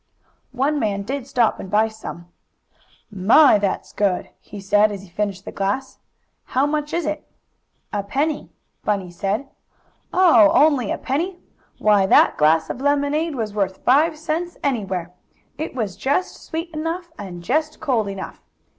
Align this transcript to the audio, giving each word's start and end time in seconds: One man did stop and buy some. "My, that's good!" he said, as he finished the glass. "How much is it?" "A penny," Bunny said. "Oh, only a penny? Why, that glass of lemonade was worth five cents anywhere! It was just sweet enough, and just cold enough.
One 0.55 0.79
man 0.79 1.03
did 1.03 1.27
stop 1.27 1.59
and 1.59 1.69
buy 1.69 1.87
some. 1.87 2.27
"My, 3.11 3.59
that's 3.59 3.93
good!" 3.93 4.31
he 4.39 4.59
said, 4.59 4.91
as 4.91 5.03
he 5.03 5.07
finished 5.09 5.45
the 5.45 5.51
glass. 5.51 5.99
"How 6.57 6.65
much 6.65 6.91
is 6.91 7.05
it?" 7.05 7.23
"A 7.93 8.01
penny," 8.01 8.49
Bunny 8.83 9.11
said. 9.11 9.47
"Oh, 10.11 10.49
only 10.55 10.91
a 10.91 10.97
penny? 10.97 11.37
Why, 11.77 12.07
that 12.07 12.35
glass 12.35 12.67
of 12.71 12.81
lemonade 12.81 13.35
was 13.35 13.53
worth 13.53 13.85
five 13.85 14.17
cents 14.17 14.57
anywhere! 14.63 15.11
It 15.59 15.75
was 15.75 15.95
just 15.95 16.41
sweet 16.43 16.71
enough, 16.73 17.11
and 17.19 17.43
just 17.43 17.79
cold 17.79 18.07
enough. 18.07 18.41